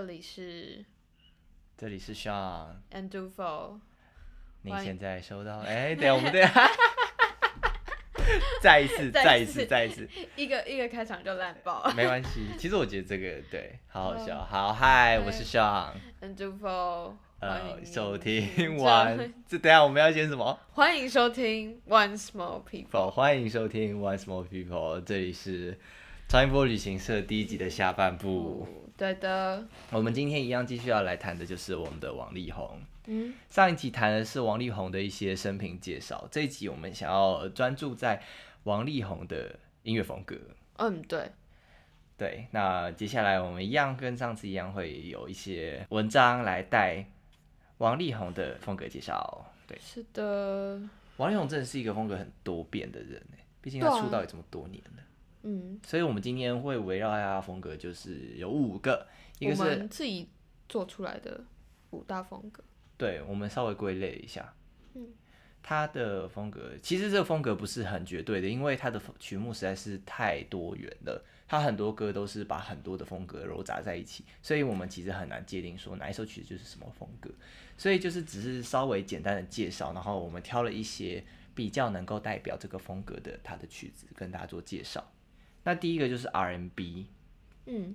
[0.00, 0.82] 这里是
[1.76, 3.78] 这里是 Sean，Andufo，
[4.62, 6.70] 您欢迎现在收到，哎，等下我们等下，
[8.62, 11.86] 再一次， 再再一次，再一次，一个一个开场就烂爆。
[11.94, 12.46] 没关系。
[12.58, 14.42] 其实我觉得这个对，好好哦笑。
[14.42, 20.58] 好，嗨，我是 Sean，Andufo，欢呃，迎收你听完， 这等下我们要先什么？
[20.72, 23.10] 欢迎收听 One Small，People。
[23.10, 25.78] 欢迎收听 One Small People，这里是
[26.26, 28.66] 超音波旅行社第一集的下半部。
[29.00, 32.78] 对的，我们今天一样继续要来谈的就是我们的王力宏。
[33.06, 38.22] 嗯，上一集谈的是王力宏的一些生平介绍，这一集我们想要呃专注在
[38.64, 40.36] 王力宏的音乐风格。
[40.76, 41.30] 嗯，对，
[42.18, 47.02] 对，那接下来我们一样跟上次一样，会有一些文章来带
[47.78, 49.50] 王力宏的风格介绍。
[49.66, 50.78] 对，是的，
[51.16, 55.02] 王力宏真的是一个风格很多变的人哎，毕竟他出道也这么多年了，
[55.42, 59.06] 嗯，所以我们今天会围绕大家风格，就是有五个，
[59.38, 60.28] 一个是们自己
[60.68, 61.44] 做出来的
[61.90, 62.62] 五大风格。
[62.96, 64.54] 对，我们稍微归类一下。
[64.94, 65.08] 嗯，
[65.62, 71.24] 他的风格其实这个风格不是很绝对的，因为他的曲目实在是太多元了。
[71.48, 77.28] 他很多歌都是把很多的风格揉杂在一起，所以我们其实很难界定说哪一首曲子就是什么风格。
[77.76, 85.10] 所以就是只是稍微简单的介绍，然后我们挑了一些比较能够代表这个风格的他的曲子跟大家做介绍。
[85.64, 87.06] 那第一个就是 R&B，
[87.66, 87.94] 嗯，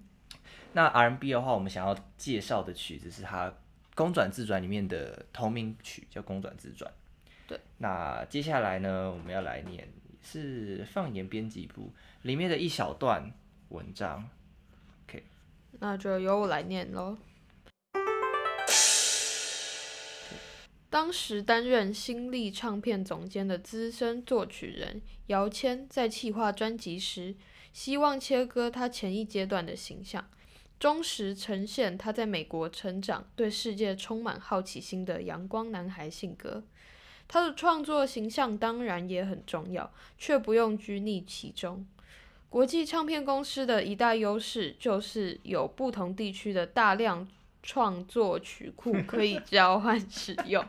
[0.74, 3.50] 那 R&B 的话，我们想要介绍的曲子是它
[3.96, 6.92] 《公转自转》里面的同名曲，叫《公转自转》。
[7.48, 7.60] 对。
[7.80, 9.88] 那接下来呢，我们要来念
[10.22, 13.32] 是放言编辑部里面的一小段
[13.70, 14.30] 文章。
[15.08, 15.24] OK，
[15.80, 17.18] 那就由我来念喽。
[20.90, 27.36] 当时担任新力唱片总监的资深作曲人姚谦，在企划专辑时，
[27.76, 30.26] 希望切割他前一阶段的形象，
[30.80, 36.64] 忠实呈现他在美国成长、对世界充满好奇心的阳光男孩性格。
[37.28, 41.86] 他的创作形象当然也很重要，却不用拘泥其中。
[42.50, 47.28] 国际唱片公司的一大优势就是有不同地区的大量
[47.62, 50.64] 创作曲库 可以交换使用。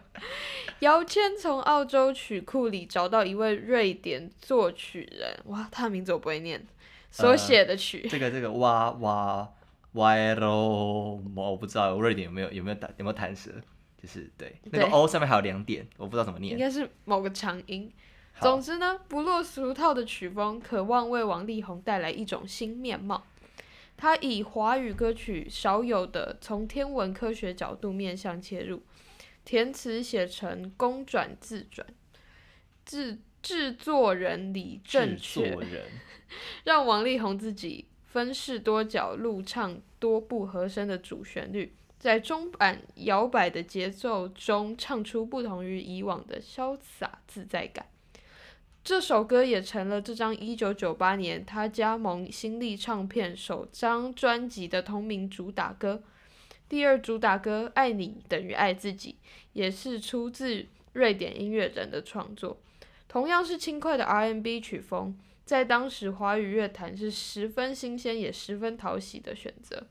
[0.81, 6.67] 姚谦从澳洲曲库里找到一位瑞典作曲人，哇，他的名字我不会念，
[7.25, 8.07] 所写的曲。
[8.09, 9.53] 这个这个哇哇
[9.93, 13.51] y o 我不知道瑞典有没有有没有弹有没有弹舌，
[14.01, 16.59] 就是对那个对 O 上面还有两点，我不知道怎么念应。
[16.59, 17.91] 该是某个长音。
[18.39, 23.25] 总之呢，不落俗套的曲风，渴望为王力宏带来一种新面貌。
[23.97, 28.83] 他以华语歌曲少有的从天文科学角度面向切入，
[29.47, 31.87] 填词写成公转自转，
[32.85, 35.57] 制制作人李正制确
[36.65, 47.87] 让王力宏自己分饰多角录唱多部和声的主旋律，在中版摇摆的节奏中唱出不同于以往的潇洒自在感。
[48.83, 56.03] 这首歌也成了这张1998年他加盟新力唱片首张专辑的同名主打歌。
[56.69, 59.13] 第二主打歌《爱你等于爱自己》
[59.53, 62.59] 也是出自瑞典音乐人的创作，
[63.17, 65.19] 同样是轻快的 R&B 曲风。
[65.47, 69.87] 在当时华语乐坛是十分新鲜也十分讨喜的选择。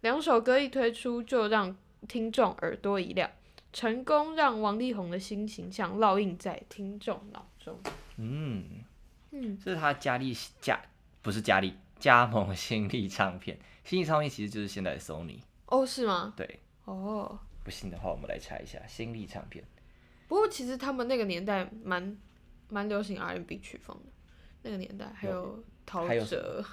[0.00, 1.76] 两首歌一推出，就让
[2.08, 3.30] 听众耳朵一亮，
[3.74, 7.78] 成功让王力宏的新形象烙印在听众脑中。
[8.16, 8.64] 嗯。
[9.32, 10.80] 嗯，这是他加力加
[11.20, 15.40] 不是加力加盟新力唱片，新力唱片其实就是现在的 Sony。
[15.66, 16.32] 哦，是吗？
[16.34, 19.62] 对，哦，不信的话我们来查一下新力唱片。
[20.26, 22.16] 不过其实他们那个年代蛮
[22.72, 24.12] 蛮流行 R&B 曲风的，
[24.62, 26.64] 那个年代还有陶喆，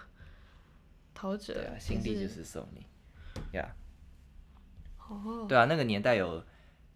[1.13, 2.85] 陶喆对啊，也新力就是 Sony。
[3.51, 3.75] 呀、
[5.09, 6.41] 哦，对啊，那个年代有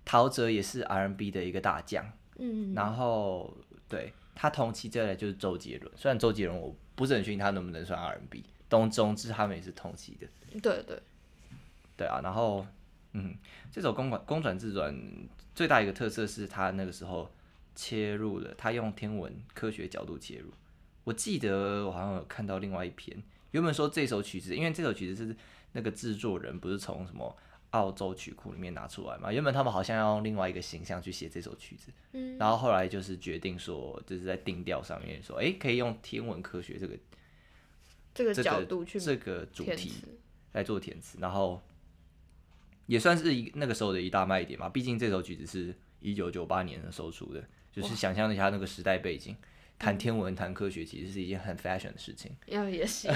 [0.06, 3.58] 陶喆也是 R&B 的一个大将，嗯，然后
[3.90, 10.28] 对他同期再来就是周杰伦，虽然周杰伦我不是很确定他能不能算 R&B，东中之他们也是同期的。
[10.62, 11.02] 对对，
[11.98, 12.66] 对啊，然后
[13.12, 13.36] 嗯，
[13.70, 14.96] 这首公转公转自转
[15.54, 17.30] 最大一个特色是他那个时候
[17.76, 20.52] 切入了，他用天文科学角度切入。
[21.04, 23.22] 我记得我好像有看到另外一篇，
[23.52, 25.36] 原本说这首曲子，因为这首曲子是
[25.74, 27.36] 那个制作人不是从什么
[27.72, 36.98] 澳洲曲库里面拿出来嘛，原本他们好像要用另外一个形象去写这首曲子，嗯，然后后来就是决定说，就是在定调上面说，诶，可以用天文科学这个
[38.14, 39.92] 这个角度去这个主题，
[40.52, 41.60] 来做填词，然后
[42.86, 44.70] 也算是一那个时候的一大卖点嘛。
[44.70, 47.44] 毕竟这首曲子是一九九八年的时候出的，
[47.74, 49.36] 就是想象一下那个时代背景，
[49.80, 52.32] 谈天文、谈科学，其实是一件很 fashion 的事情。
[52.46, 53.12] 要也行，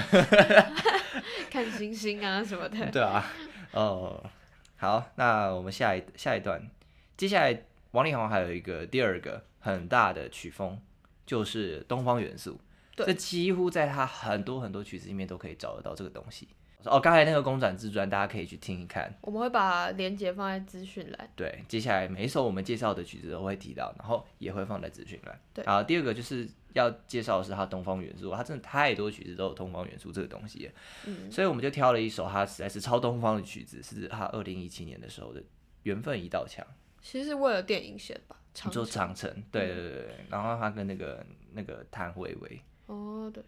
[1.48, 2.90] 看星星啊什么的。
[2.90, 3.24] 对啊，
[3.72, 4.28] 哦，
[4.76, 6.68] 好，那我们下一下一段，
[7.16, 7.62] 接下来
[7.92, 10.78] 王力宏还有一个第二个很大的曲风，
[11.24, 12.60] 就是东方元素。
[12.96, 16.48] 对这几乎在他很多很多曲子里面都可以找得到这个东西。
[16.84, 19.12] 哦，刚才那个公转自传，大家可以去听一看。
[19.20, 21.30] 我们会把链接放在资讯栏。
[21.34, 25.40] 对，接下来每一首我们介绍的曲子都会提到，然后也会放在资讯栏。
[25.52, 30.72] 对好，第二个就是要介绍的是他东方元素，他真的太多曲子都有东方元素这个东西了，
[31.06, 35.40] 嗯，所以我们就挑了一首他实在是超东方的曲子，是他二零一七年的时候的
[35.82, 36.64] 《缘分一道墙》。
[37.02, 38.36] 其实是为了电影写的吧？
[38.54, 43.42] 长城长城，对对对对，然后他跟那个那个谭维维哦，对，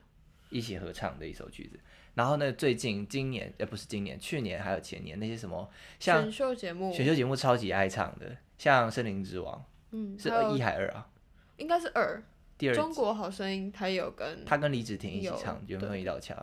[0.50, 1.80] 一起合唱的一首曲子。
[2.14, 11.08] 然后呢，最近今年，呃，不是今年，去年还有前年那些什么像选秀节目，选秀节目超级爱唱的，像《森林之王嗯，》是一还二啊？
[11.56, 12.20] 应该是二，
[12.58, 16.36] 第二中国好声音，他有跟他跟李芷婷一起有唱《缘分一道墙》，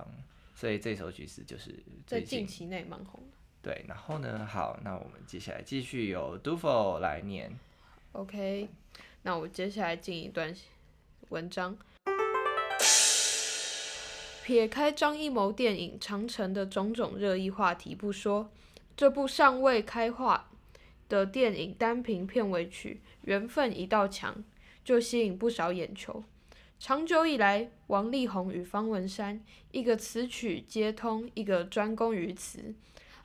[0.60, 1.72] 所以这首曲子就是
[2.06, 3.38] 在最近近期内蛮红的。
[3.62, 3.86] 对。
[3.90, 7.52] 然后呢，好，那我们接下来继续由 Dufo 来念。
[8.14, 8.70] OK，
[9.24, 10.56] 那我接下来进一段
[11.30, 11.78] 文章。
[14.48, 18.50] 撇开张艺谋电影《长城》的种种热议话题不说，
[18.96, 20.50] 这部尚未开画
[21.10, 24.34] 的电影单凭片尾曲《缘分一道墙》
[24.86, 26.24] 就吸引不少眼球。
[26.80, 32.74] 长久以来，王力宏与方文山，一个词曲皆通，一个专攻于词，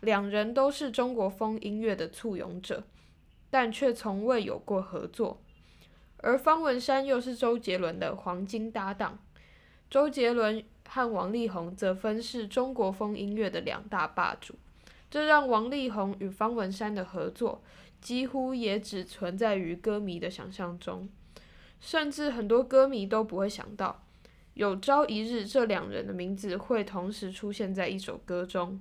[0.01, 2.83] 两人都是中国风音乐的簇拥者。
[3.49, 5.41] 但却从未有过合作。
[6.17, 9.21] 而方文山又是周杰伦的黄金搭档，
[9.89, 14.56] 周杰伦和王力宏则分是中国风音乐的两大霸主，
[15.11, 17.62] 这让王力宏与方文山的合作
[18.03, 21.09] 几乎也只存在于歌迷的想象中，
[21.81, 24.05] 甚至很多歌迷都不会想到，
[24.53, 28.79] 有朝一日这两人的名字会同时出现在一首歌中。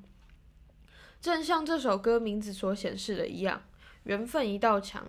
[1.21, 3.61] 正像这首歌名字所显示的一样。
[4.03, 5.07] 缘分一道墙，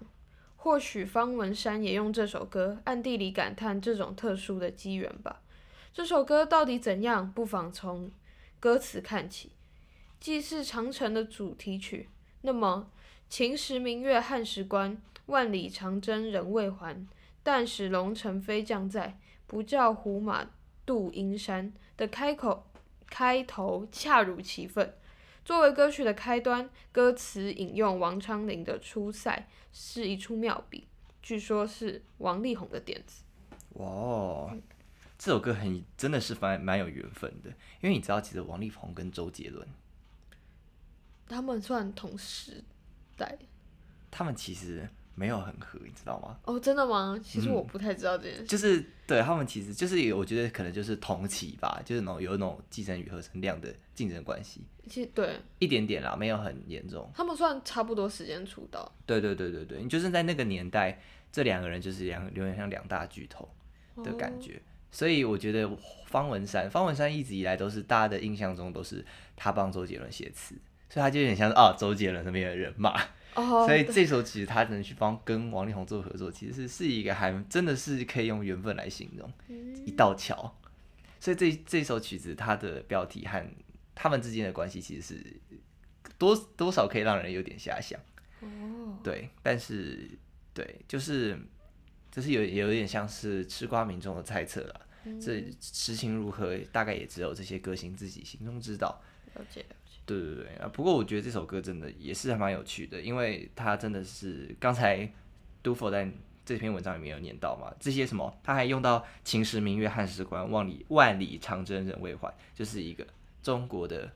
[0.55, 5.41] 或许方文山也用这首歌暗地里感叹这种特殊的机缘吧。
[5.95, 7.31] 这首歌到底怎样？
[7.31, 8.11] 不妨从
[8.59, 9.53] 歌词看起。
[10.19, 12.09] 既是长城的主题曲，
[12.41, 12.91] 那么
[13.29, 14.97] “秦时明月汉时关，
[15.27, 17.07] 万里长征人未还。
[17.43, 20.49] 但使龙城飞将在，不教胡马
[20.87, 22.65] 度阴山”的开口
[23.11, 24.95] 开头恰如其分。
[25.45, 30.87] 作为歌曲的开端，歌词引用王昌龄的《出塞》是一处妙笔，
[31.21, 33.25] 据说是王力宏的点子。
[33.75, 34.57] 哇哦，
[35.25, 39.65] 这首歌很真的是蛮蛮有缘分的，因为你知道，其实王力宏跟周杰伦，
[41.29, 42.65] 他们算同时
[43.17, 43.39] 代
[44.11, 44.85] 他们其实
[45.15, 46.37] 没有很合，你知道吗？
[46.45, 47.17] 哦，真的吗？
[47.23, 48.47] 其实嗯我不太知道这件事。
[48.47, 57.09] 就是对他们其实就是，我觉得可能就是同期吧，就是那种有那种继承与合成量的竞争关系，其实对一点点啦，没有很严重。
[57.15, 58.93] 他们算差不多时间出道。
[59.07, 61.01] 对对对对对，你就是在那个年代，
[61.31, 63.49] 这两个人就是两有点像两大巨头
[64.03, 64.61] 的感觉。
[64.93, 65.69] 所以我觉得
[66.07, 70.55] 方文山，方文山一直以来都是大家的印象中都是他帮周杰伦写词，
[70.89, 72.95] 所以他就有点像是啊周杰伦那边的人嘛。
[73.35, 79.33] 哦，所以这首其实他能去帮跟王力宏做合作，其实是是一个还真的是可以用缘分来形容，
[79.87, 80.55] 一道桥。
[81.19, 83.43] 所以这这首曲子它的标题和
[83.95, 85.41] 他们之间的关系其实是
[86.19, 87.99] 多多少可以让人有点遐想。
[88.41, 90.11] 哦，对，但是
[90.53, 91.39] 对，就是
[92.11, 94.61] 就是有有点像是吃瓜民众的猜测
[95.05, 95.13] 啦。
[95.21, 99.01] 这实情如何，大概也只有这些歌星自己心中知道。
[99.35, 99.99] 了解了解。
[100.05, 100.69] 对对对啊！
[100.73, 105.09] 不过我觉得这首歌真的也是还蛮有趣的，因为它真的是刚才
[105.63, 106.11] 杜甫在
[106.45, 113.07] 这篇文章里面有念到嘛，这些什么他还用到“秦时明月汉时关，万里万里长征人未还”，就是一个
[113.45, 114.11] 中国的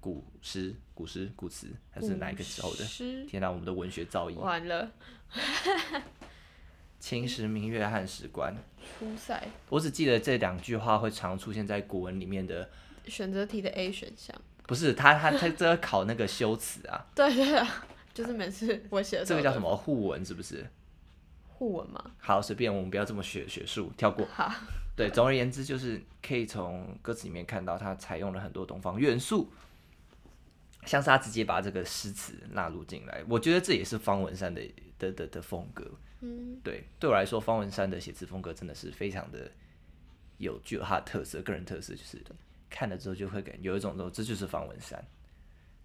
[0.00, 2.84] 古诗、古诗、古词，还是哪一个时候的？
[2.84, 4.36] 诗天哪，我们的文学造诣！
[4.36, 4.90] 完了，
[7.04, 8.56] 秦时明月汉时关，
[8.98, 12.66] 初赛我只记得这两句话会常出现在古文里面的，
[13.06, 14.34] 选择题的 A 选项。
[14.66, 17.84] 不是他他他这个考那个修辞啊， 对对啊，
[18.14, 20.66] 就是每次我写的这个叫什么互文是不是？
[21.46, 22.02] 互文嘛？
[22.18, 24.26] 好，随便我们不要这么学学术，跳过。
[24.32, 24.50] 好，
[24.96, 29.52] 对，总而言之，就是可以从歌词里面看到，他采用了很多东方元素，
[30.86, 34.62] 像是他直接把这个诗词纳入进来，我觉得这也是方文山的
[34.98, 35.84] 的的的风格。
[36.24, 39.50] 嗯，对，对我来说，方文山的写词风格真的是非常的
[40.38, 42.18] 有具有他的特色，个人特色，就是
[42.70, 45.04] 看了之后就会感有一种说这就是方文山。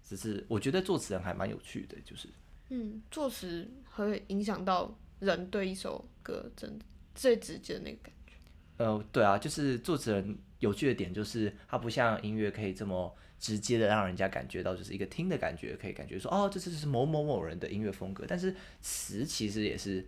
[0.02, 2.28] 只是我觉得作词人还蛮有趣的，就是
[2.70, 8.32] 嗯，作词会影响到人对一首歌真的最直接的那个感觉。
[8.78, 20.04] 呃，对啊，就是作词人有趣的点就是他不像音乐可以这么直接的让人家感觉到就是一个听的感觉，可以感觉说哦，这就是某某某人的音乐风格，但是词其实也是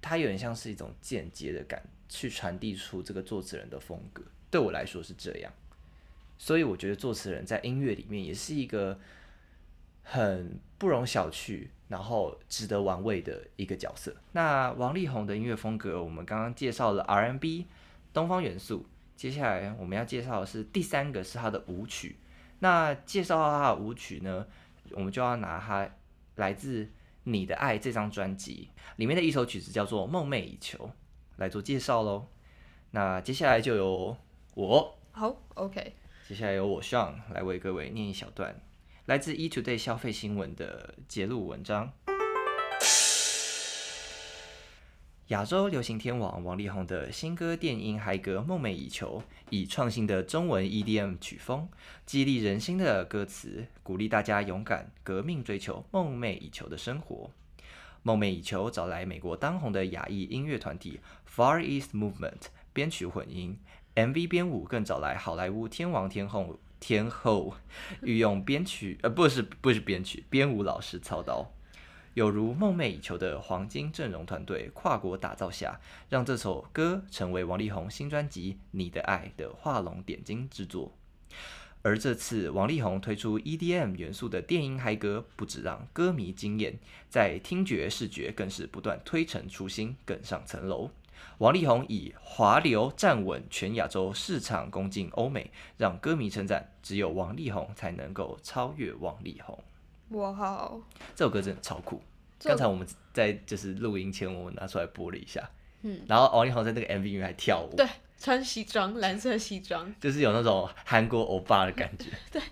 [0.00, 4.22] 它有点像是一种间接的感，去传递出这个作词人的风格。
[4.50, 5.52] 对我来说是这样，
[6.38, 8.98] 所以我觉得作词人在音乐里面也是一个
[10.02, 14.16] 很不容小觑，然后值得玩味的一个角色。
[14.32, 17.66] 那王力宏的音乐风格，我们刚刚介绍了 R&B、
[18.12, 18.86] 东方元素，
[19.16, 22.16] 接下来我们要介绍的是第三个是他的舞曲。
[22.60, 24.46] 那介绍他的舞曲呢，
[24.92, 25.88] 我们就要拿他
[26.36, 26.84] 来自
[27.32, 30.86] 《你的爱》这张专辑里面的一首曲子叫做《梦寐以求》
[31.36, 32.26] 来做介绍喽。
[32.90, 34.16] 那接下来就由
[34.54, 35.94] 我，好，OK，
[36.26, 38.60] 接下来由我上来为各位念一小段
[39.06, 41.92] 来自《E Today》消费新闻的节录文章。
[45.28, 49.20] 亚洲流行天王王力宏的新歌电音嗨歌《梦寐以求》，
[49.50, 51.68] 以创新的中文 EDM 曲风，
[52.06, 57.30] 激励人心的歌词，鼓励大家勇敢革命，追求梦寐以求的生活。
[58.02, 60.98] 梦寐以求找来美国当红的亚裔音乐团体
[61.30, 63.58] Far East Movement 编曲混音
[63.96, 67.54] ，MV 编舞更找来好莱坞天王天后天后
[68.00, 71.52] 御用编曲呃不是不是编曲编舞老师操刀。
[72.18, 80.90] 有如梦寐以求的黄金阵容团队跨国打造下，让这首歌成为王力宏新专辑《你的爱》的画龙点睛之作。
[81.82, 86.76] 而这次王力宏推出 EDM 元素的电音嗨歌，不止让歌迷惊艳，
[87.08, 90.90] 在听觉视觉更是不断推陈出新，更上层楼。
[91.38, 99.56] 王力宏以华流站稳全亚洲市场，攻进欧美，让歌迷称赞，只有王力宏才能够超越王力宏。
[100.10, 100.80] 哇好，
[101.14, 102.02] 这首歌真的超酷。
[102.38, 105.50] 这刚才我们在就是录音前，我们拿出来播了一下，
[105.82, 107.86] 嗯，然后王力宏在那个 MV 里面还跳舞，对，
[108.18, 112.42] 穿西装，蓝色西装，就是有那种韩国欧巴的感觉， 对，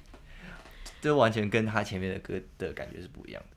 [1.00, 3.56] 就完全跟他前面的歌的感觉是不一样的。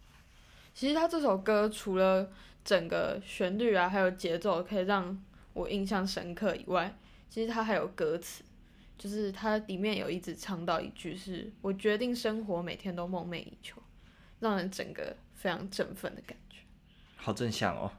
[0.73, 2.29] 其实他这首歌除了
[2.63, 5.19] 整个旋律啊，还有节奏可以让
[5.53, 6.95] 我印象深刻以外，
[7.29, 8.43] 其实他还有歌词，
[8.97, 13.81] 就是它里面有一直唱到一句是“我决定生活每天都梦寐以求”，
[14.39, 16.59] 让人整个非常振奋的感觉。
[17.15, 17.89] 好正向哦，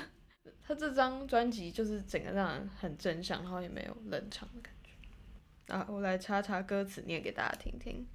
[0.64, 5.74] 他这张专辑就是整个让人很正向，然后也没有冷场的感觉。
[5.74, 8.06] 啊，我来查查歌词，念给大家听听。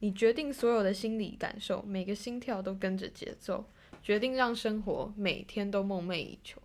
[0.00, 3.70] 你决定所有的心理感受，每个心跳都跟着节奏，
[4.02, 6.60] 决定让生活每天都梦寐以求。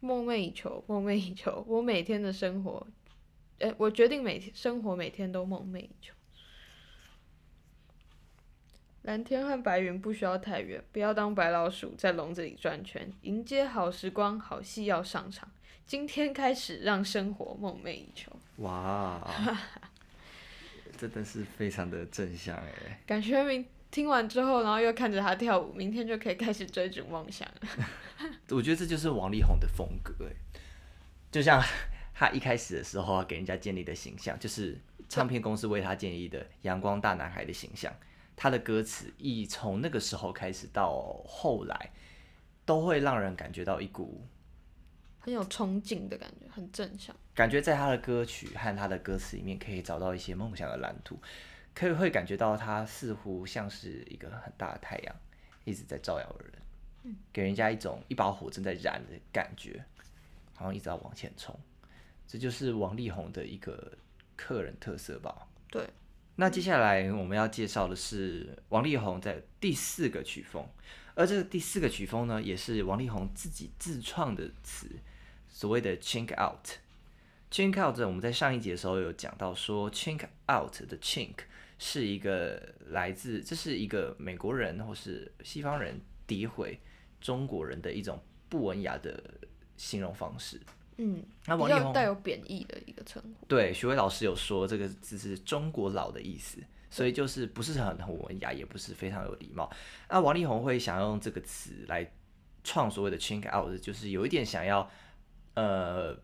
[0.00, 2.86] 梦寐以求，梦寐以求，我每天的生活，
[3.58, 6.14] 哎，我决定每天生活每天都梦寐以求。
[9.04, 13.06] 蓝天和白云不需要太远，不要当白老鼠在笼子里转圈。
[13.20, 15.46] 迎接好时光，好戏要上场。
[15.84, 18.32] 今天开始，让生活梦寐以求。
[18.56, 19.20] 哇，
[20.96, 22.98] 真的是非常的正向哎。
[23.04, 27.86] 感觉明听完之后，然后又看着他跳舞，明天就可以开始追逐梦想了。
[28.48, 30.32] 我觉得这就是王力宏的风格哎，
[31.30, 31.62] 就像
[32.14, 34.78] 他一开始的时候啊给人家建立的形象，就是
[35.10, 37.92] 唱片公司为他建立的阳光大男孩的形象。
[38.36, 41.90] 他的歌词一从那个时候开始到后来，
[42.64, 44.26] 都会让人感觉到一股
[45.20, 47.14] 很有憧憬的感觉，很正向。
[47.34, 51.18] 感觉，在他的歌曲和他的歌词里面可以找到一些梦想的蓝图，
[51.74, 55.16] 可以会感觉到他似乎像是一个很大的太阳，
[55.64, 56.52] 一直在照耀人，
[57.04, 59.84] 嗯给人家一种一把火正在燃的感觉，
[60.54, 61.58] 好像一直要往前冲。
[62.26, 63.92] 这就是王力宏的一个
[64.36, 65.46] 客人特色吧。
[66.34, 70.66] 对，那接下来我们要介绍的是王力宏在第四个曲风，
[71.14, 74.88] 而这个第四个曲风呢，也是王力宏自己自创的词，
[75.48, 76.78] 所谓的 chink out。
[77.50, 81.34] chink out 我们在上一节的时候有讲到说，chink out 的 chink
[81.78, 86.80] 是一个来自，这是一个美国人或是西方人诋毁
[87.20, 89.22] 中国人的一种不文雅的
[89.76, 90.60] 形容方式。
[90.96, 93.46] 嗯，那王力宏带有贬义的一个称呼。
[93.46, 96.58] 对，徐威老师有说这个字是中国佬的意思，
[96.88, 99.70] 所以就是不是很很文雅，也不是非常有礼貌。
[100.08, 102.08] 那王力宏会想用这个词来
[102.62, 104.88] 创所谓的 chink out，就是有一点想要
[105.54, 106.16] 呃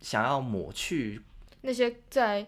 [0.00, 1.20] 想要抹去
[1.62, 2.46] 那些在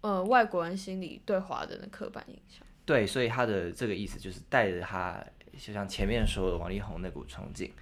[0.00, 2.66] 呃外国人心里对华人的刻板印象。
[2.84, 5.24] 对，所以他的这个意思就是带着他
[5.56, 7.72] 就像前面说的王力宏那股冲劲，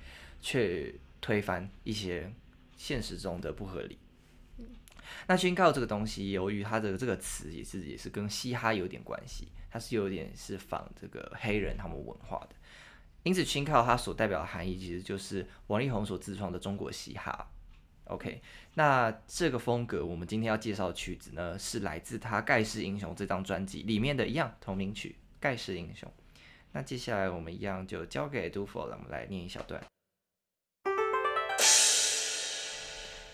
[0.41, 2.33] 去推翻一些
[2.77, 3.99] 现实中的不合理。
[5.29, 12.57] 那宣告这个东西，由于它的这个词也是也是跟嘻哈有点关系，它是有点是仿这个黑人他们文化的，
[13.23, 17.49] 因此 c h i n g out 它所代表的含义其实就是王力宏所自创的中国嘻哈。
[18.05, 18.41] OK，
[18.75, 26.09] 那这个风格我们今天要介绍的曲子呢，是来自他《盖世英雄》这张专辑里面的一样同名曲《盖世英雄》。
[26.73, 29.81] 那接下来我们一样就交给 Dufo 了，我们来念一小段。《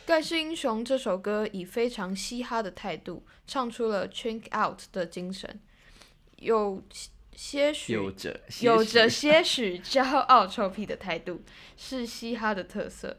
[0.05, 5.61] 盖世英雄》这首歌以非常嘻哈的态度唱出了 “chink out” 的精神，
[6.37, 6.83] 有
[7.35, 11.43] 些许有着有着些 些许骄傲臭屁的态度，
[11.77, 13.19] 是嘻哈的特色。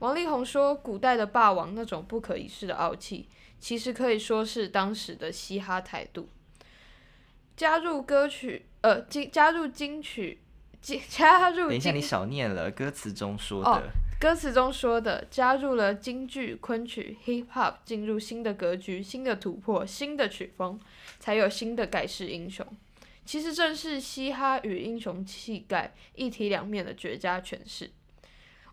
[0.00, 6.28] 王力宏说，古代的霸王那种不可一世的傲气，其实可以说是当时的嘻哈态度。
[7.56, 10.42] 加入歌曲，呃，金加入金曲，
[10.82, 13.90] 金加入等一下，你少念了歌词中说哦的。
[14.24, 20.80] 歌词中说的，加入了京剧、昆曲、hip hop，进入新的格局、新的突破、新的曲风，
[21.18, 22.66] 才有新的盖世英雄。
[23.26, 27.90] 其实正是嘻哈与英雄气概一体两面的绝佳诠释。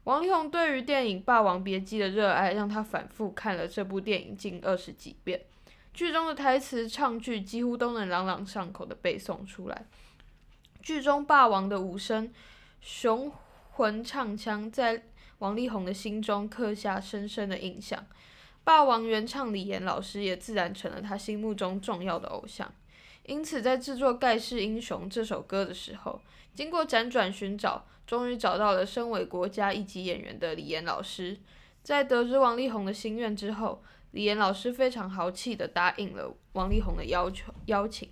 [0.06, 5.42] 王力宏对于电影《霸王别姬》的热爱，让他反复看了这部电影近二十几遍，
[5.94, 9.86] 剧中的台词、唱句几乎都能朗朗上口的背诵出来。
[10.82, 12.32] 剧中霸王的武声、
[12.80, 13.30] 雄
[13.72, 15.04] 浑唱腔，在
[15.42, 18.06] 王力宏的心中刻下深深的印象。
[18.64, 22.72] 霸王原唱李岩老师也自然成了他心目中重要的偶像。
[23.26, 26.22] 因此，在制作《盖世英雄》这首歌的时候，
[26.54, 31.40] 经过辗转寻找，终于找到了身为国家一级演员的李岩老师。
[31.82, 38.08] 在得知王力宏的心愿之后，李岩老师非常豪气的答应了王力宏的要求邀请，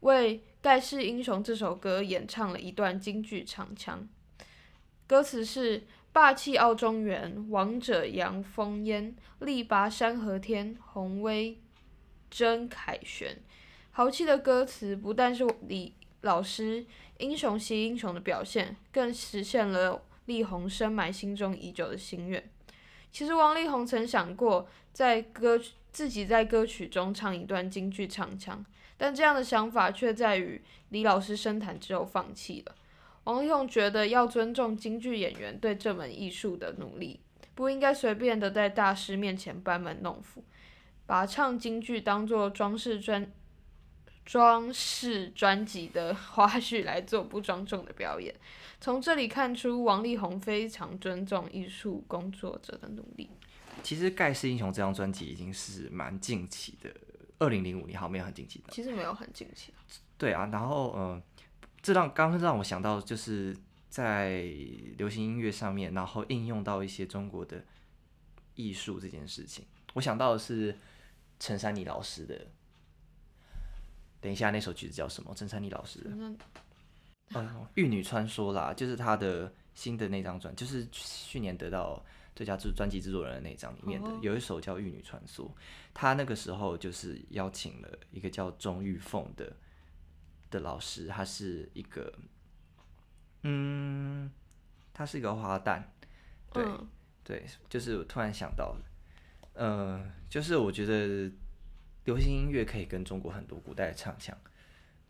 [0.00, 4.08] 为《盖世英雄》这首歌演唱了一段京剧唱腔。
[5.06, 11.58] 歌词是：霸气傲中原，王者扬烽烟，力拔山河天，宏威
[12.30, 13.36] 真凯旋。
[13.90, 16.86] 豪气的歌词不但是李老师
[17.18, 22.48] 英雄惜英雄的表现，更实现了力宏深埋心中已久的心愿。
[23.10, 28.64] 其实王力宏曾想过在歌曲自己在歌曲中唱一段京剧唱腔，
[28.96, 32.76] 但这样的想法却在于李老师深谈之后放弃了。
[33.24, 37.20] 王力宏觉得要尊重京剧演员对这门艺术的努力，
[37.54, 40.44] 不应该随便的在大师面前班门弄斧，
[41.06, 43.32] 把唱京剧当做装饰专
[44.26, 48.34] 装饰专辑的花絮来做不庄重的表演。
[48.80, 53.30] 从这里看出，王力宏非常尊重艺术工作者的努力。
[53.82, 56.90] 其实《盖世英雄》这张专辑已经是蛮近期的，
[57.38, 58.66] 二零零五年好没有很近期的。
[58.70, 59.72] 其实没有很近期，
[60.18, 61.22] 对啊，然后嗯、呃
[61.84, 63.54] 这让刚刚让我想到，就是
[63.90, 64.40] 在
[64.96, 67.62] 流行音乐上面，然后应用到一些中国的
[68.54, 69.66] 艺术这件事情。
[69.92, 70.78] 我想到的是
[71.38, 72.46] 陈珊妮老师的，
[74.18, 75.34] 等一下那首曲子叫什么？
[75.34, 76.38] 陈珊妮老师的，嗯
[77.34, 77.42] 呃，
[77.74, 82.02] 《玉女传说》啦，就是他的新的那张专，就是去年得到
[82.34, 85.46] 最佳制专辑制作人的那张里面的，哦有一首叫《玉女传说》，
[85.92, 89.54] 他那个时候就是邀请了一个叫钟玉凤的
[90.54, 92.16] 的老师，他是一个，
[93.42, 94.30] 嗯，
[94.92, 95.82] 他是一个花旦，
[96.52, 96.88] 对、嗯
[97.24, 98.84] 对，就是我突然想到了，
[99.54, 101.28] 呃，就是我觉得
[102.04, 104.38] 流行音乐可以跟中国很多古代的唱腔、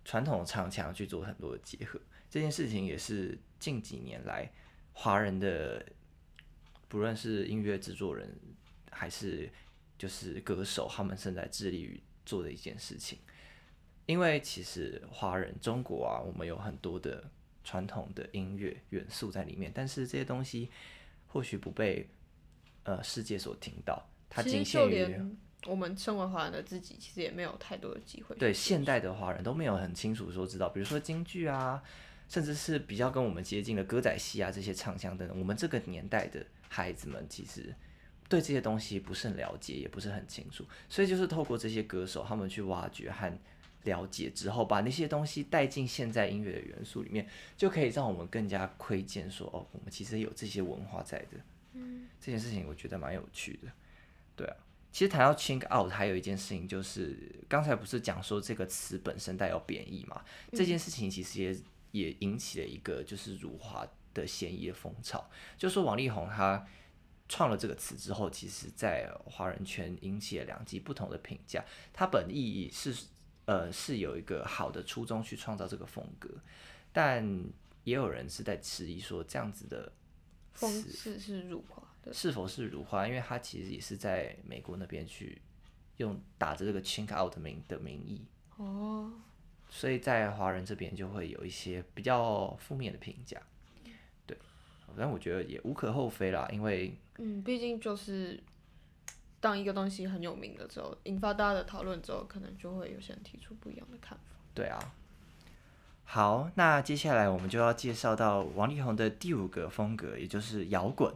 [0.02, 4.50] 传统的唱腔去做很多的结合，这件事情也是近几年来
[4.94, 5.84] 华人的，
[6.88, 8.34] 不论是音乐制作人
[8.90, 9.52] 还是
[9.98, 13.18] 就是歌手，他们正在致力于做的一件事情。
[14.06, 17.24] 因为其实华人中国啊，我们有很多的
[17.62, 20.68] 传统的音乐元素在里面，但是这些东西
[21.26, 22.06] 或许不被
[22.82, 25.18] 呃世界所听到，它仅限于
[25.66, 31.82] 我们身为华人的自己，其实也没有太多的机会对现代的华人都没有很清楚说知道，比如说京剧啊，
[32.28, 37.74] 甚至是比较跟我们接近的歌仔戏啊这些唱腔等等，我们这个年代的孩子们其实
[38.28, 43.32] 对这些东西不是很了解，也不是很清楚，所以就是透过这些歌手他们去挖掘和
[43.84, 51.38] 了解之后，把那些东西带进现在音乐的元素里面，就可以让我们更加窥见说哦，我们其实有这些文化在的。
[51.72, 53.68] 嗯，这件事情我觉得蛮有趣的。
[54.36, 54.56] 对啊，
[54.92, 57.16] 其实谈到 chink out，还有一件事情就是，
[57.48, 60.24] 刚才不是讲说这个词本身带有贬义嘛？
[60.52, 61.56] 这件事情其实也
[61.90, 66.66] 也引起了一个就是辱华的嫌疑的风潮，就说王力宏他
[67.28, 71.64] 创了这个词之后，其实在华人圈引起了两极不同的评价。
[71.92, 72.94] 他本意是
[73.46, 76.30] 呃是有一个好的初衷去创造这个风格，
[76.92, 77.24] 但
[77.84, 79.92] 也有人是在质疑说这样子的
[80.54, 83.06] 是是辱华，是否是辱华？
[83.06, 85.42] 因为他其实也是在美国那边去
[85.98, 88.24] 用打着这个 “chink out” 的名的名义，
[88.56, 89.12] 哦，
[89.68, 93.40] 所以在华人这边就会有一些比较负面的评价。
[94.26, 94.36] 对，
[94.96, 98.40] 但我觉得也无可厚非啦，因为嗯，毕竟就是
[99.44, 104.24] 当一个东西很有名的时候，引发大家的讨论之后，可能就会有些人提出不一样的看法。
[104.54, 104.94] 对啊。
[106.04, 111.12] 好，那接下来我们就要介绍到王力宏的第五个风格，也就是摇滚。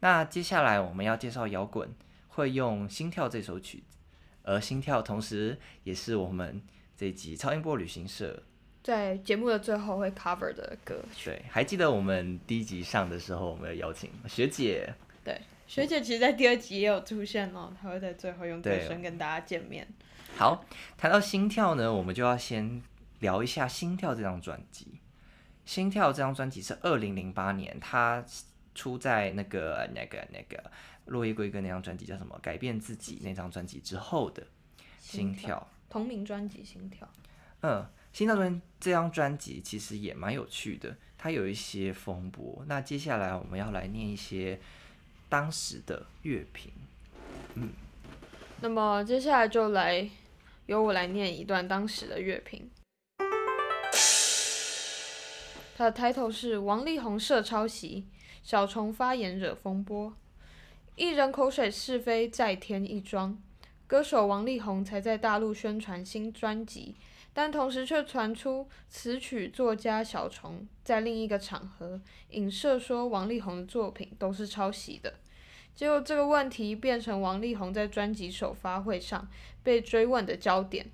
[0.00, 1.88] 那接下来我们要介绍摇滚，
[2.30, 3.98] 会用《心跳》这首曲子，
[4.42, 6.60] 而《心跳》同时也是我们
[6.96, 8.42] 这一集超音波旅行社。
[8.82, 19.86] 在节目的最后会 cover 的歌曲，对，还记得我们第一集上的时候，我们有邀请学姐，对，学姐其实，在第二集也有出现哦，她会在最后用歌对声跟大家见面。
[20.36, 20.64] 好，
[20.98, 22.82] 谈到《心跳》呢，我们就要先
[23.20, 24.86] 聊一下《心跳》这张专辑。
[25.64, 28.24] 《心跳》这张专辑是二零零八年，它
[28.74, 30.60] 出在那个那个那个
[31.04, 32.36] 落叶归根那张专辑叫什么？
[32.42, 34.42] 改变自己那张专辑之后的
[34.98, 35.64] 《心跳》。
[35.92, 37.06] 同名专辑《心跳》，
[37.60, 37.80] 嗯，
[38.12, 42.64] 《心跳》专这张专辑其实也蛮有趣的，它有一些风波。
[42.66, 44.58] 那接下来我们要来念一些
[45.30, 46.70] 当时的乐评。
[48.60, 50.10] 那么接下来就来
[50.66, 52.70] 由我来念一段当时的乐评。
[55.78, 58.06] 它的 title 是王力宏涉抄袭，
[58.42, 60.14] 小虫发言惹风波，
[60.96, 63.40] 艺人口水是非再添一桩。
[63.86, 66.96] 歌手王力宏才在大陆宣传新专辑，
[67.32, 75.14] 但同时却传出词曲作家小虫在另一个场合影射说王力宏的作品都是抄袭的。
[75.74, 79.28] 结果这个问题变成王力宏在专辑首发会上
[79.62, 80.90] 被追问的焦点。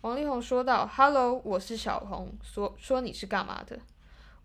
[0.00, 3.78] 王力宏说道：“Hello，我是小红，说说你是干嘛的？”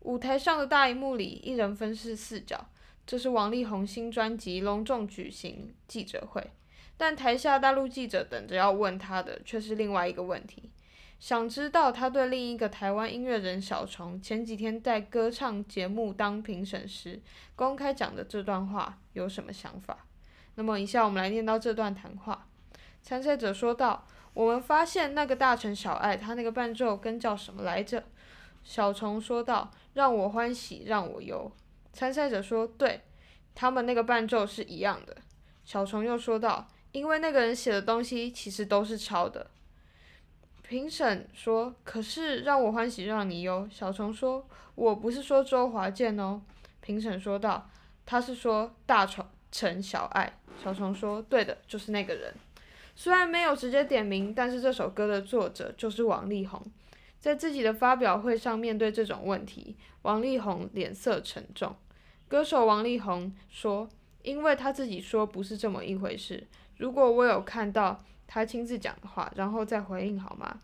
[0.02, 2.68] 舞台上的大荧幕里，一人分饰四角。
[3.06, 6.52] 这是王力宏新专辑隆重举行记者会，
[6.98, 10.70] 但台下大陆记者等着要问他的却是另外一个问题，
[11.22, 17.22] 想知道他对另一个台湾音乐人小虫前几天在歌唱节目当评审时
[17.56, 20.08] 公开讲的这段话有什么想法？
[20.56, 22.48] 那么以下我们来念到这段谈话。
[23.04, 28.04] 参赛者说道：“我们发现那个大臣小爱，他那个伴奏跟叫什么来着？”
[28.66, 31.52] 小虫说道：“让我欢喜让我忧。”
[31.94, 33.00] 参赛者说：“对，
[33.54, 35.16] 他们那个伴奏是一样的。”
[35.64, 39.52] 小虫又说道：“因为那个人写的东西其实都是抄的。”
[40.72, 46.42] 评审说：“可是让我欢喜让你忧。”小虫说：“我不是说周华健哦。”
[46.80, 47.70] 评审说道
[48.08, 52.34] ：“他是说大虫陈小爱。”小虫说：“对的，就是那个人。”
[52.96, 56.66] 虽然没有直接点名，但是这首歌的作者就是王力宏。
[57.20, 61.76] 在自己的发表会上面对这种问题，王力宏脸色沉重。
[62.30, 63.90] 歌手王力宏说
[64.24, 66.48] ：“因为他自己说不是这么一回事。
[66.78, 68.02] 如果我有看到
[68.34, 70.62] 他亲自讲的话，然后再回应好吗？”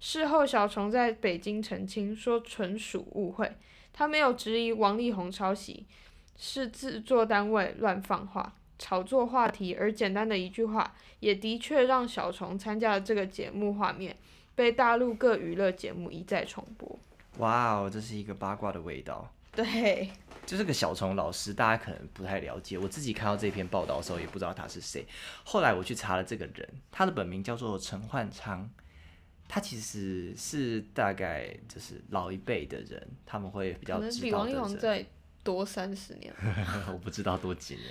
[0.00, 3.52] 事后，小虫在北京澄清说纯属误会，
[3.92, 5.84] 他没有质疑王力宏抄袭，
[6.38, 8.54] 是制作单位乱放话。
[8.78, 14.16] 炒作话题，而简单的一句话，也的确让小虫参加了这个节目画面
[14.54, 16.98] 被大陆各娱乐节目一再重播。
[17.36, 19.30] 哇哦，这是一个八卦的味道。
[19.52, 20.10] 对，
[20.50, 22.76] 就是个小虫老师，大家可能不太了解。
[22.76, 25.06] 我自己看到这篇报道的时候，也不知道他是谁。
[25.44, 28.68] 后来我去查了这个人，他的本名叫做陈焕昌。
[29.46, 34.70] 他其实是大概就是老一辈的人，他们会比较可能知比王力道的人。
[34.70, 35.06] 宏再
[35.44, 36.34] 多三十年。
[36.92, 37.86] 我不知道多几年。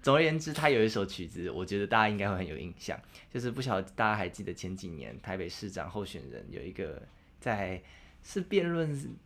[0.00, 2.96] 总而言之，他有一首曲子，我觉得大家应该会很有印象，
[3.32, 7.02] 就是不晓得大家还记得前几年台北市长候选人有一个
[7.40, 7.82] 在
[8.22, 9.16] 是辩论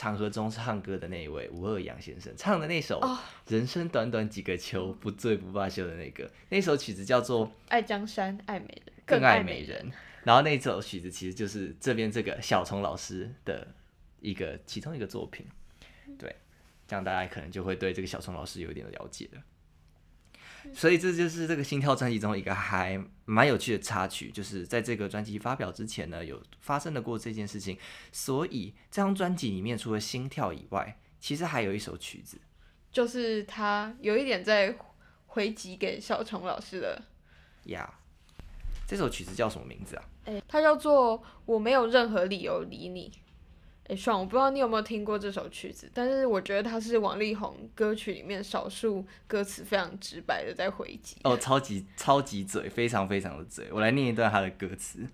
[0.00, 3.18] 场合中唱歌的那一位吴二阳先生唱的那首哦
[3.52, 9.92] 《人生短短几个秋，不醉不罢休》的那个那首曲子叫做爱江山，爱美人，更爱爱美人。
[10.24, 13.68] 然后那首曲子其实就是这边这个小虫老师的
[14.20, 15.44] 一个其中一个作品，
[16.18, 16.34] 对，
[16.88, 19.42] 这样大家可能就会对这个小虫老师有一点的了解了。
[20.74, 27.78] 所以这就是这个心跳专辑中一个还蛮有趣的插曲，就是在这个专辑发表之前呢，有发生的过这件事情。
[28.12, 32.38] 所以这张专辑里面除了心跳以外，其实还有一首曲子，
[32.92, 34.76] 就是他有一点在
[35.26, 37.02] 回击给小虫老师的，
[37.64, 37.94] 呀、
[38.86, 40.04] 这首曲子叫什么名字啊？
[40.24, 43.10] 哎、它叫做《我没有任何理由理你》。
[43.90, 51.16] 哎，爽，我不知道你有没有听过这首曲子，但是我觉得它是王力宏歌曲里面少数歌词非常直白的在回击。
[51.24, 53.66] 哦，超级超级嘴，非常非常的嘴。
[53.72, 55.04] 我来念一段他的歌词，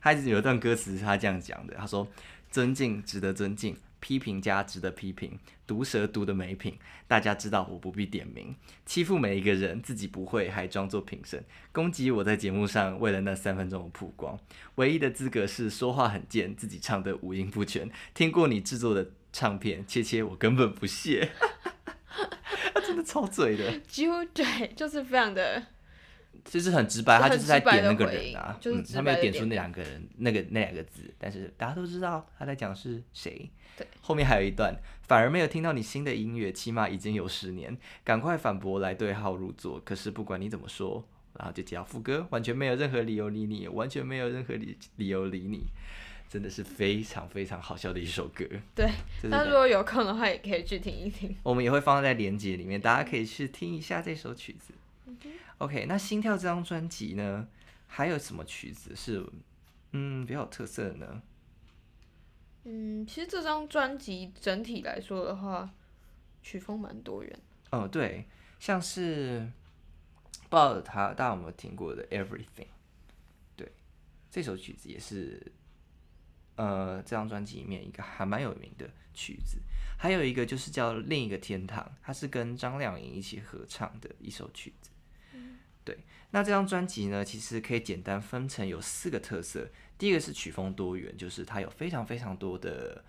[0.00, 2.06] 他有一段歌词是他这样讲的，他说
[2.52, 8.56] ：“尊敬值得尊敬，批评家值得批评，毒舌毒的没品，大家知道我不必点名。
[8.84, 14.38] 欺负每一个人，自己不会还装作评审，攻击我在节目上为了那三分钟的曝光，
[14.74, 17.88] 唯一的资格是说话很贱，自己唱的五音不全。
[18.14, 21.30] 听过你制作的唱片，切切我根本不屑。
[22.74, 25.64] 他真的超嘴的，几乎对，就是非常的
[26.44, 33.50] 就是很直白，他就是在点那个人啊，就是嗯，他没有点点出那两个人那个那两个字，但是大家都知道他在讲是谁。
[33.76, 39.80] 对，后面还有一段，反而没有听到你新的音乐，起码已经有十年，赶快反驳来对号入座。
[39.84, 41.02] 可是不管你怎么说，
[41.38, 45.62] 然后就接到副歌，完全没有任何理由理你，完全没有任何理理由理你，
[46.28, 48.44] 真的是非常非常好笑的一首歌。
[48.74, 48.90] 对。
[49.22, 51.34] 那如果有空的话，也可以去听一听。
[51.42, 54.74] 我们也会放在链接里面，大家可以去听一下这首曲子。
[55.60, 57.46] OK，那《心跳》这张专辑呢，
[57.86, 59.22] 还有什么曲子是
[59.92, 61.22] 嗯比较有特色的呢？
[62.64, 65.70] 嗯，其实这张专辑整体来说的话，
[66.42, 67.38] 曲风蛮多元。
[67.72, 68.26] 哦，对，
[68.58, 69.50] 像是
[70.48, 72.46] 不知道他大家有没有听过的《Everything》？
[73.54, 73.70] 对，
[74.30, 75.52] 这首曲子也是
[76.56, 79.58] 呃这张专辑里面一个还蛮有名的曲子。
[79.98, 84.89] 还有一个就是叫《另一个天堂》，它是跟张靓颖一起合唱的一首曲子。
[85.84, 85.98] 对，
[86.30, 89.68] 那这张专辑呢，其实可以简单分成有四个特色。
[89.96, 93.04] 第一个是曲风多元，就是它有非常非常多的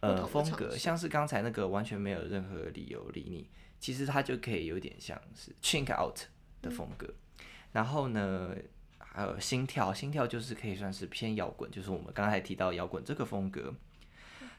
[0.00, 6.18] 不呃风格，像是刚才那个完全没有任何理由理你，其实它就可以有点像是 chink out
[6.62, 7.08] 的风格。
[7.72, 8.54] 然后呢，
[8.98, 13.74] 还有心跳，心跳就是可以算是偏摇滚，就是我们刚才提到摇滚这个风格。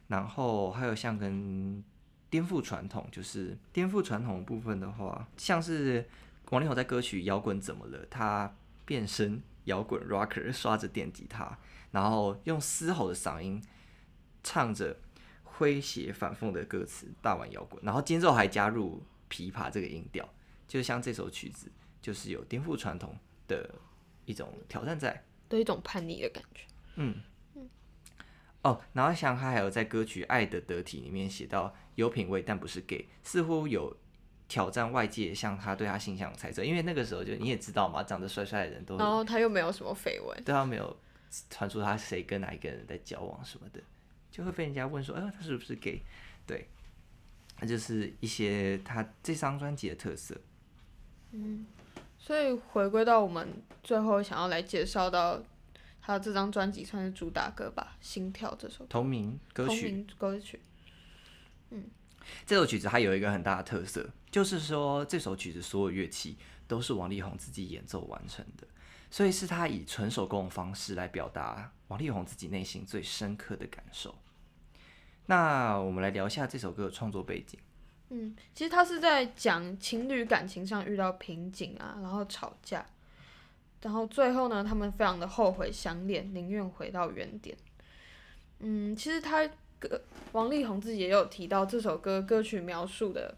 [0.08, 1.84] 然后还有像跟
[2.30, 6.08] 颠覆传统，就是颠覆传统的部分的话，像是
[6.52, 8.56] 王力宏在歌曲《摇滚怎么了》，他
[8.86, 11.58] 变身摇滚 rocker， 刷着电吉他，
[11.92, 13.62] 然后用嘶吼的嗓音
[14.44, 14.98] 唱着
[15.44, 20.28] 诙谐反讽的歌词，大碗摇滚，然后间奏还加入琵琶这个音调，
[20.68, 23.70] 就像这首曲子，就是有颠覆传统的
[24.26, 25.26] 一种挑战在。
[25.50, 26.62] 的一种叛逆的感觉。
[26.96, 27.22] 嗯，
[28.64, 33.96] 哦，然后像他还有在歌曲《爱的得体》里面写到有品味但不是 gay，似乎有
[34.48, 40.96] 挑战外界像他对他形象的猜测，因为那个时候就你也知道嘛，长得帅帅的人都然后他又没有什么绯闻，对他没有
[41.50, 43.82] 传出他谁跟哪一个人在交往什么的，
[44.32, 46.02] 就会被人家问说，哎、他是不是 gay？
[46.46, 46.68] 对，
[47.60, 50.36] 那就是一些他这张专辑的特色。
[51.32, 51.66] 嗯
[52.18, 53.48] 所以回归到我们
[53.84, 55.42] 最后想要来介绍到
[56.02, 60.60] 他这张专辑算是主打歌吧，《心跳》这首同名歌曲，同名歌曲。
[62.46, 66.38] 这首曲子它有一个很大的特色，就是说这首曲子所有乐器
[66.68, 68.68] 都是王力宏自己演奏完成的，
[69.10, 74.16] 所以是他以纯手工的方式来表达王力宏自己内心最深刻的感受。
[75.28, 77.60] 那我们来聊一下这首歌的创作背景。
[78.10, 82.86] 嗯，其实他是在讲情侣感情上遇到瓶颈啊，然后吵架，
[83.82, 87.58] 然后最后呢，他们非常的后悔相恋，宁愿回到原点。
[88.60, 93.36] 嗯，其实他歌王力宏自己也有提到，这首歌歌曲描述的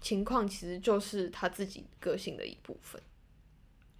[0.00, 3.00] 情况，其实就是他自己个性的一部分。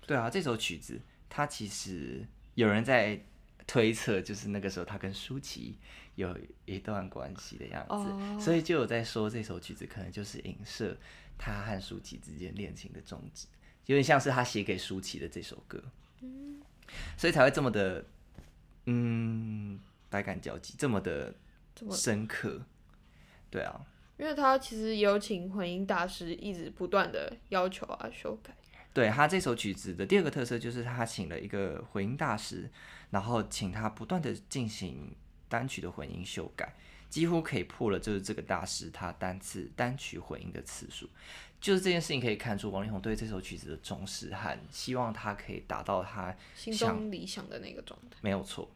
[0.07, 3.21] 对啊，这首曲子他其实有人在
[3.67, 5.79] 推测，就是那个时候他跟舒淇
[6.17, 10.97] 有一段关系的样子，哦所以就有在说这首曲子可能就是影射
[11.39, 13.47] 他和舒淇之间恋情的终止，
[13.87, 15.83] 有点像是他写给舒淇的这首歌，
[16.21, 16.61] 嗯
[17.17, 18.05] 所以才会这么的，
[18.87, 19.79] 嗯，
[20.11, 21.33] 百感交集，这么的
[21.91, 22.63] 深刻。
[23.51, 23.85] 对啊，
[24.17, 28.55] 因为他其实也有请混音大师一直不断的要求啊修改。
[28.95, 32.71] 对他这首曲子的第二个特色就是他请了一个混音大师，
[33.11, 35.15] 然后请他不断的进行
[35.49, 36.75] 单曲的混音修改，
[37.09, 41.09] 几乎可以破了就是这个大师他单次单曲混音的次数。
[41.61, 48.17] 就是这件事情可以看出王力宏对这首曲子的重视和希望他可以达到他心中理想的那个状态。
[48.21, 48.69] 没有错。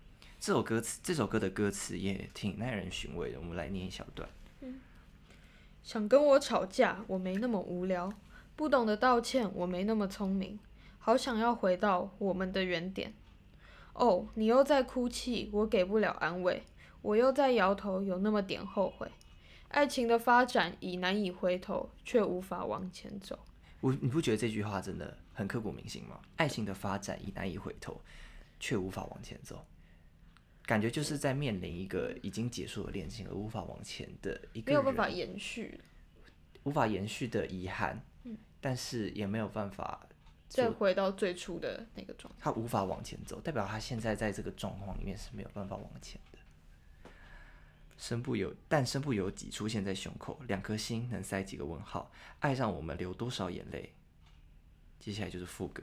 [0.46, 4.28] 这首歌词这首歌的歌词也挺耐人寻味的，我们来念一小段。
[5.82, 8.08] 想跟我吵架，我没那么无聊；
[8.54, 10.56] 不懂得道歉，我没那么聪明。
[11.00, 13.12] 好想要回到我们的原点。
[13.94, 16.62] 哦，你又在哭泣，我给不了安慰；
[17.02, 19.10] 我又在摇头，有那么点后悔。
[19.70, 23.36] 爱情的发展已难以回头，却无法往前走。
[23.80, 26.20] 我你不觉得这句话真的很刻骨铭心吗？
[26.36, 28.00] 爱情的发展已难以回头，
[28.60, 29.66] 却无法往前走，
[30.66, 35.80] 感觉就是在面临一个已经结束的恋情而无法往前的一个没有办法延续，
[36.64, 38.04] 无法延续的遗憾。
[38.24, 40.04] 嗯，但是也没有办法
[40.48, 42.40] 再回到最初的那个状态。
[42.40, 46.38] 他无法往前走，代表他现在在这个状况里面是没有办法往前的。
[47.96, 52.10] 身不由但身不由己出现在胸口，两颗心能塞几个问号？
[52.40, 53.92] 爱上我们流多少眼泪？
[54.98, 55.82] 接下来就是副歌，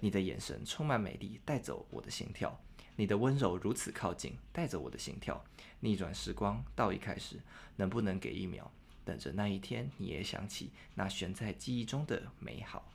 [0.00, 2.58] 你的眼神充满美丽，带走我的心跳。
[2.96, 5.44] 你的温柔如此靠近，带着我的心跳，
[5.80, 7.40] 逆转时光，到一开始，
[7.76, 8.70] 能不能给一秒，
[9.04, 12.90] 等着那一天，你也想起那悬在记忆中的美好。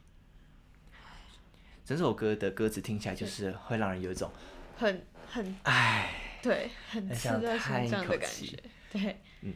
[1.83, 4.29] 整首歌的歌词听起来就是会让人有一种
[4.77, 9.53] 很很唉，对，很刺在心上的感觉，对，嗯，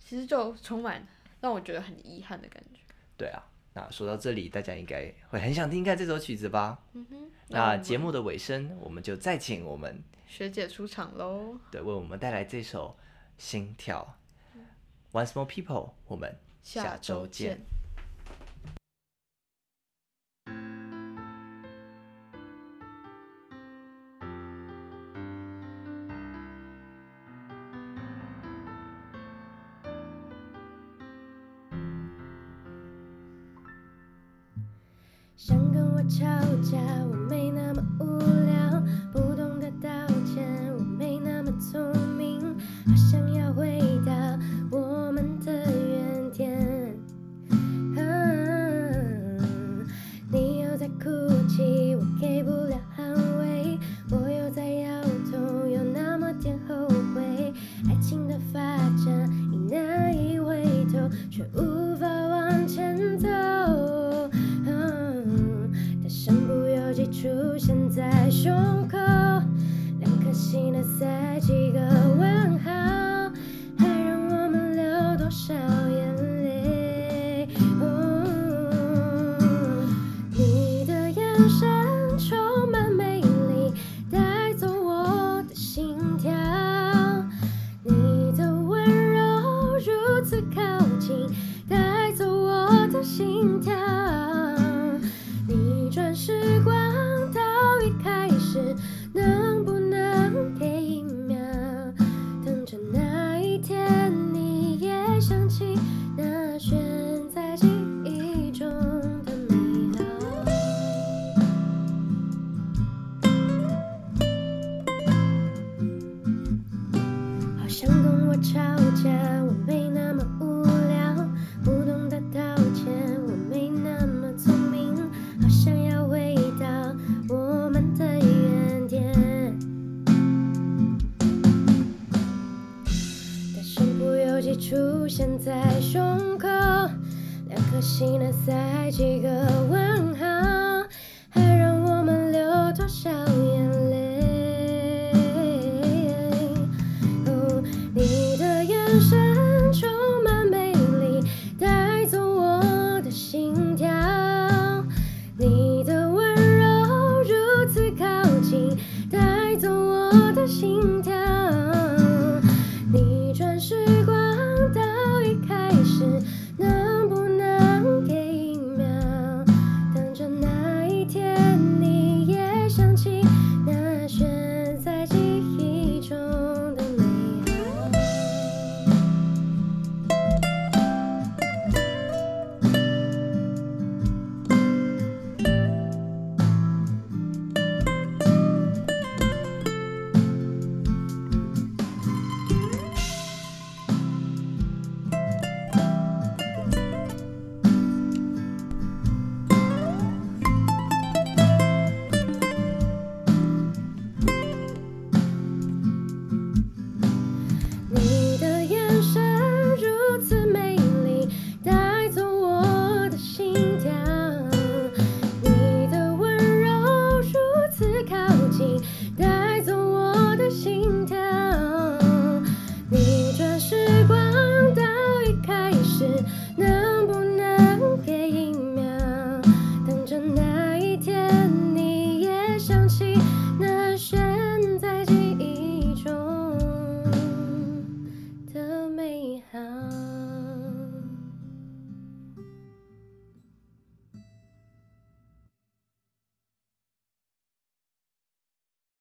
[0.00, 1.06] 其实就充满
[1.40, 2.80] 让我觉得很遗憾的感觉，
[3.16, 3.42] 对啊，
[3.78, 6.80] 那说到这里，大家应该会很想听看这首曲子吧？
[6.94, 7.30] 嗯哼。
[7.46, 11.56] 那节目的尾声，我们就再请我们学姐出场喽。
[11.70, 12.96] 对，为我们带来这首
[13.38, 14.16] 《心跳》。
[15.16, 17.60] Once more, people，我们下周见。